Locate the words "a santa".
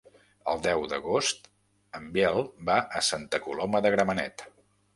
3.01-3.43